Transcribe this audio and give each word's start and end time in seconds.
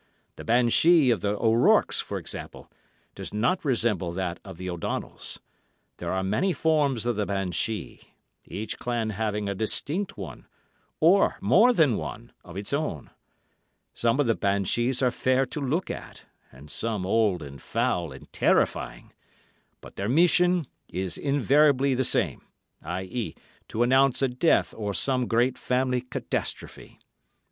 The 0.35 0.43
banshee 0.43 1.11
of 1.11 1.21
the 1.21 1.37
O'Rourkes, 1.37 2.01
for 2.01 2.17
example, 2.17 2.71
does 3.13 3.31
not 3.35 3.63
resemble 3.63 4.11
that 4.13 4.39
of 4.43 4.57
the 4.57 4.67
O'Donnells; 4.67 5.39
there 5.97 6.11
are 6.11 6.23
many 6.23 6.53
forms 6.53 7.05
of 7.05 7.17
the 7.17 7.27
banshee, 7.27 8.15
each 8.45 8.79
clan 8.79 9.11
having 9.11 9.47
a 9.47 9.53
distinct 9.53 10.17
one—or 10.17 11.37
more 11.39 11.71
than 11.71 11.97
one—of 11.97 12.57
its 12.57 12.73
own. 12.73 13.11
Some 13.93 14.19
of 14.19 14.25
the 14.25 14.33
banshees 14.33 15.03
are 15.03 15.11
fair 15.11 15.45
to 15.45 15.61
look 15.61 15.91
at, 15.91 16.25
and 16.51 16.71
some 16.71 17.05
old, 17.05 17.43
and 17.43 17.61
foul, 17.61 18.11
and 18.11 18.27
terrifying; 18.33 19.13
but 19.81 19.97
their 19.97 20.09
mission 20.09 20.65
is 20.89 21.15
invariably 21.15 21.93
the 21.93 22.03
same, 22.03 22.41
i.e., 22.81 23.35
to 23.67 23.83
announce 23.83 24.23
a 24.23 24.27
death 24.27 24.73
or 24.75 24.95
some 24.95 25.27
great 25.27 25.59
family 25.59 26.01
catastrophe. 26.01 26.97